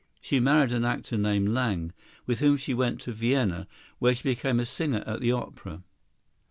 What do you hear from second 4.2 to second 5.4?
became a singer at the